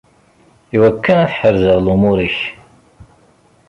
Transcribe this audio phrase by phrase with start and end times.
[0.75, 2.39] Iwakken ad ḥerzeɣ lumuṛ-ik.